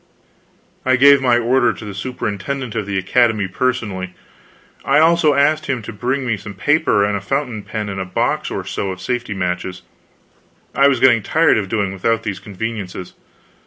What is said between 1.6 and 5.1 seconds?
to the superintendent of the Academy personally. I